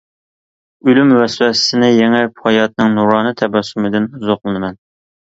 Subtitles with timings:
[0.87, 4.87] ئۆلۈم ۋەسۋەسىسىنى يېڭىپ، ھاياتنىڭ نۇرانە تەبەسسۇمىدىن زوقلىنىمەن.